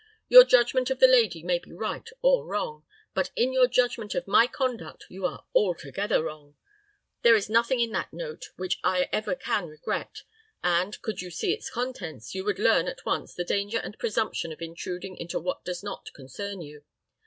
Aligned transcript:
Your 0.27 0.43
judgment 0.43 0.89
of 0.89 0.97
the 0.97 1.05
lady 1.05 1.43
may 1.43 1.59
be 1.59 1.71
right 1.71 2.09
or 2.23 2.43
wrong; 2.43 2.83
but 3.13 3.29
in 3.35 3.53
your 3.53 3.67
judgment 3.67 4.15
of 4.15 4.27
my 4.27 4.47
conduct 4.47 5.05
you 5.09 5.27
are 5.27 5.45
altogether 5.53 6.23
wrong. 6.23 6.55
There 7.21 7.35
is 7.35 7.51
nothing 7.51 7.79
in 7.79 7.91
that 7.91 8.11
note 8.11 8.45
which 8.55 8.79
I 8.83 9.09
ever 9.11 9.35
can 9.35 9.67
regret, 9.67 10.23
and, 10.63 10.99
could 11.03 11.21
you 11.21 11.29
see 11.29 11.53
its 11.53 11.69
contents, 11.69 12.33
you 12.33 12.43
would 12.45 12.57
learn 12.57 12.87
at 12.87 13.05
once 13.05 13.35
the 13.35 13.43
danger 13.45 13.77
and 13.77 13.95
presumption 13.99 14.51
of 14.51 14.59
intruding 14.59 15.17
into 15.17 15.39
what 15.39 15.63
does 15.63 15.83
not 15.83 16.11
concern 16.15 16.61
you. 16.61 16.83